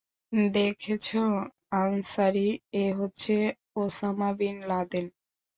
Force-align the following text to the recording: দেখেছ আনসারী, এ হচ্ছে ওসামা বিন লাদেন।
দেখেছ 0.53 1.07
আনসারী, 1.81 2.47
এ 2.75 2.85
হচ্ছে 2.99 3.35
ওসামা 3.75 4.29
বিন 4.37 4.57
লাদেন। 4.69 5.05